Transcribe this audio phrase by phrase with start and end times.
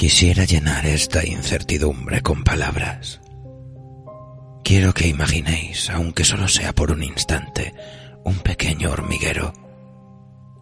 [0.00, 3.20] Quisiera llenar esta incertidumbre con palabras.
[4.64, 7.74] Quiero que imaginéis, aunque solo sea por un instante,
[8.24, 9.52] un pequeño hormiguero.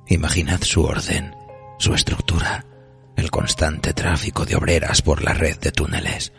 [0.09, 1.37] Imaginad su orden,
[1.79, 2.67] su estructura,
[3.17, 6.33] el constante tráfico de obreras por la red de túneles.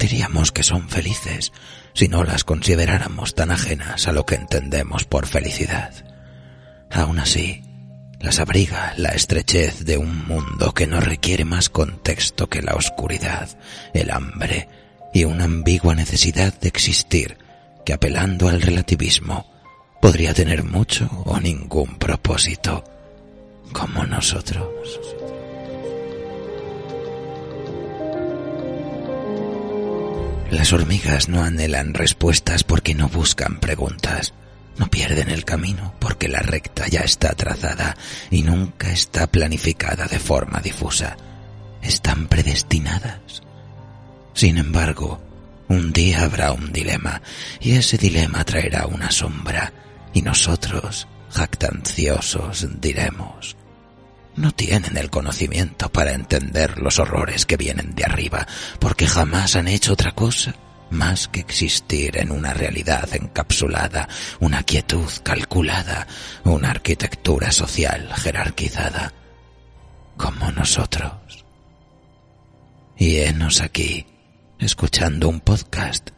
[0.00, 1.52] Diríamos que son felices
[1.94, 5.92] si no las consideráramos tan ajenas a lo que entendemos por felicidad.
[6.90, 7.62] Aún así,
[8.20, 13.48] las abriga la estrechez de un mundo que no requiere más contexto que la oscuridad,
[13.94, 14.68] el hambre
[15.14, 17.38] y una ambigua necesidad de existir
[17.84, 19.46] que apelando al relativismo
[20.00, 22.84] podría tener mucho o ningún propósito,
[23.72, 24.68] como nosotros.
[30.50, 34.32] Las hormigas no anhelan respuestas porque no buscan preguntas.
[34.78, 37.96] No pierden el camino porque la recta ya está trazada
[38.30, 41.16] y nunca está planificada de forma difusa.
[41.82, 43.42] Están predestinadas.
[44.34, 45.20] Sin embargo,
[45.68, 47.20] un día habrá un dilema
[47.60, 49.72] y ese dilema traerá una sombra
[50.14, 53.56] y nosotros, jactanciosos, diremos,
[54.36, 58.46] no tienen el conocimiento para entender los horrores que vienen de arriba
[58.78, 60.54] porque jamás han hecho otra cosa
[60.90, 64.08] más que existir en una realidad encapsulada,
[64.40, 66.06] una quietud calculada,
[66.44, 69.12] una arquitectura social jerarquizada,
[70.16, 71.12] como nosotros.
[72.96, 74.06] Y henos aquí,
[74.58, 76.10] escuchando un podcast,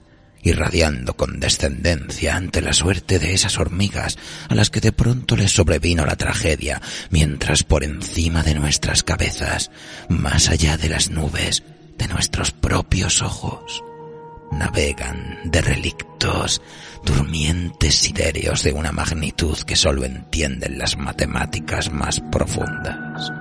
[0.42, 4.18] irradiando condescendencia ante la suerte de esas hormigas
[4.48, 6.80] a las que de pronto les sobrevino la tragedia,
[7.10, 9.70] mientras por encima de nuestras cabezas,
[10.08, 11.62] más allá de las nubes,
[11.98, 13.84] de nuestros propios ojos,
[14.50, 16.60] navegan de relictos,
[17.04, 23.32] durmientes siderios de una magnitud que sólo entienden las matemáticas más profundas.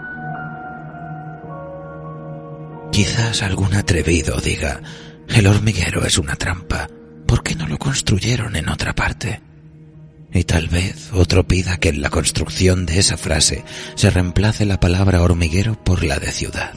[2.92, 4.82] Quizás algún atrevido diga,
[5.28, 6.90] el hormiguero es una trampa,
[7.28, 9.42] ¿por qué no lo construyeron en otra parte?
[10.34, 13.64] Y tal vez otro pida que en la construcción de esa frase
[13.96, 16.74] se reemplace la palabra hormiguero por la de ciudad.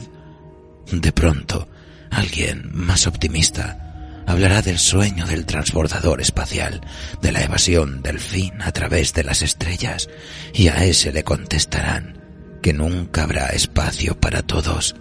[0.91, 1.67] De pronto,
[2.09, 3.82] alguien más optimista
[4.25, 6.81] hablará del sueño del transbordador espacial,
[7.21, 10.09] de la evasión del fin a través de las estrellas,
[10.53, 12.21] y a ese le contestarán
[12.61, 14.95] que nunca habrá espacio para todos,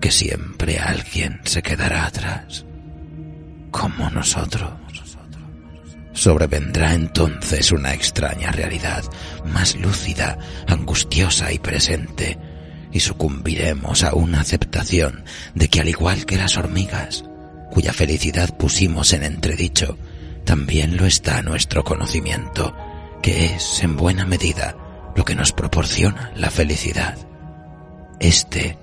[0.00, 2.64] que siempre alguien se quedará atrás,
[3.70, 4.70] como nosotros.
[6.12, 9.04] Sobrevendrá entonces una extraña realidad,
[9.44, 10.36] más lúcida,
[10.66, 12.38] angustiosa y presente,
[12.92, 15.24] y sucumbiremos a una aceptación
[15.54, 17.24] de que al igual que las hormigas,
[17.78, 19.96] cuya felicidad pusimos en entredicho,
[20.44, 22.76] también lo está nuestro conocimiento,
[23.22, 24.74] que es, en buena medida,
[25.14, 27.16] lo que nos proporciona la felicidad.
[28.18, 28.76] Este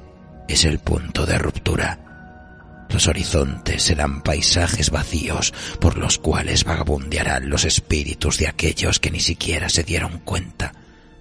[0.47, 2.85] es el punto de ruptura.
[2.89, 9.19] Los horizontes serán paisajes vacíos por los cuales vagabundearán los espíritus de aquellos que ni
[9.19, 10.71] siquiera se dieron cuenta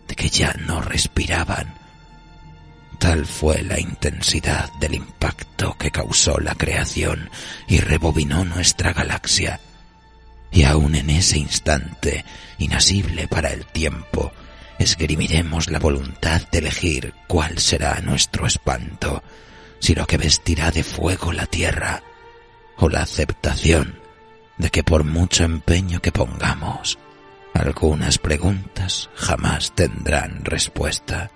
[0.06, 1.74] de que ya no respiraban
[2.99, 7.31] Tal fue la intensidad del impacto que causó la creación
[7.69, 9.60] y rebobinó nuestra galaxia.
[10.50, 12.25] Y aun en ese instante,
[12.59, 14.32] inasible para el tiempo,
[14.78, 19.22] esgrimiremos la voluntad de elegir cuál será nuestro espanto,
[19.81, 22.03] si lo que vestirá de fuego la tierra,
[22.76, 24.00] o la aceptación
[24.59, 26.99] de que por mucho empeño que pongamos,
[27.53, 31.31] algunas preguntas jamás tendrán respuesta.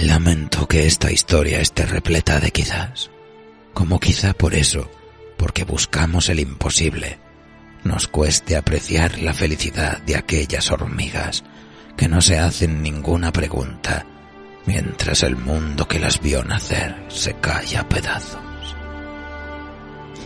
[0.00, 3.10] Lamento que esta historia esté repleta de quizás,
[3.74, 4.90] como quizá por eso,
[5.36, 7.18] porque buscamos el imposible,
[7.84, 11.44] nos cueste apreciar la felicidad de aquellas hormigas
[11.96, 14.06] que no se hacen ninguna pregunta,
[14.66, 18.40] mientras el mundo que las vio nacer se cae a pedazos,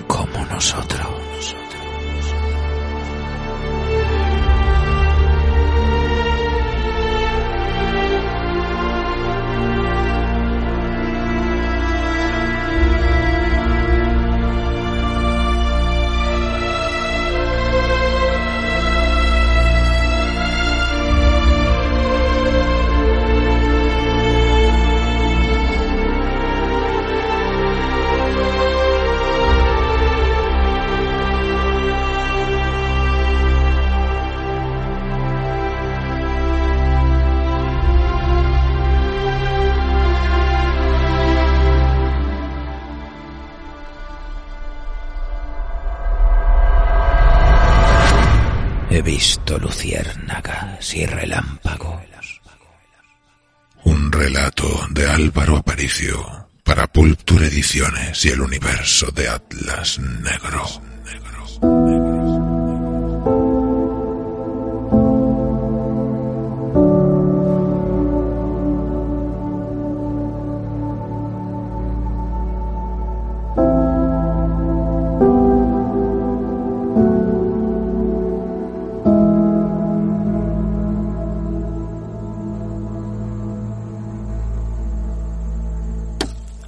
[0.07, 1.57] como nosotros.
[49.03, 52.03] Visto luciérnagas y relámpagos.
[53.85, 60.65] Un relato de Álvaro Aparicio para Pulpture Ediciones y el universo de Atlas Negro.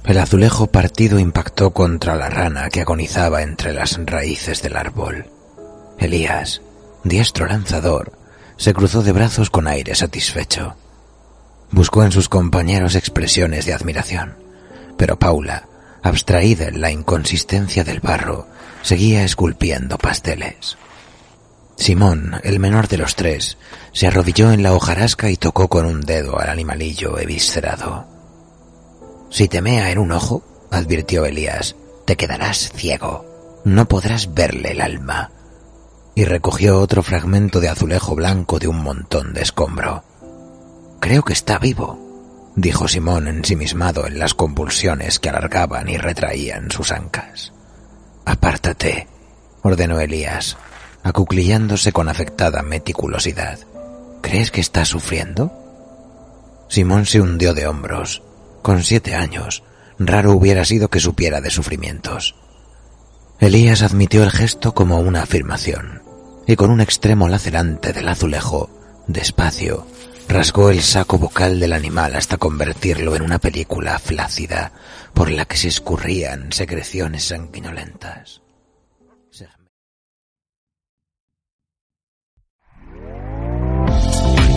[0.09, 5.27] El azulejo partido impactó contra la rana que agonizaba entre las raíces del árbol.
[5.99, 6.63] Elías,
[7.03, 8.13] diestro lanzador,
[8.57, 10.75] se cruzó de brazos con aire satisfecho.
[11.69, 14.35] Buscó en sus compañeros expresiones de admiración,
[14.97, 15.67] pero Paula,
[16.01, 18.47] abstraída en la inconsistencia del barro,
[18.81, 20.79] seguía esculpiendo pasteles.
[21.75, 23.59] Simón, el menor de los tres,
[23.93, 28.18] se arrodilló en la hojarasca y tocó con un dedo al animalillo eviscerado.
[29.29, 33.25] Si te mea en un ojo, advirtió Elías, te quedarás ciego.
[33.63, 35.31] No podrás verle el alma.
[36.15, 40.03] Y recogió otro fragmento de azulejo blanco de un montón de escombro.
[40.99, 46.91] Creo que está vivo, dijo Simón ensimismado en las convulsiones que alargaban y retraían sus
[46.91, 47.53] ancas.
[48.25, 49.07] Apártate,
[49.61, 50.57] ordenó Elías,
[51.03, 53.59] acuclillándose con afectada meticulosidad.
[54.21, 55.53] ¿Crees que está sufriendo?
[56.67, 58.23] Simón se hundió de hombros
[58.61, 59.63] con siete años,
[59.97, 62.35] raro hubiera sido que supiera de sufrimientos.
[63.39, 66.01] Elías admitió el gesto como una afirmación,
[66.45, 68.69] y con un extremo lacerante del azulejo,
[69.07, 69.85] despacio,
[70.27, 74.71] rasgó el saco vocal del animal hasta convertirlo en una película flácida
[75.13, 78.41] por la que se escurrían secreciones sanguinolentas.